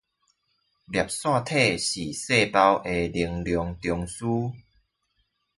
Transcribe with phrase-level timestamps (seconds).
[0.87, 4.51] 粒線體是細胞的能量中樞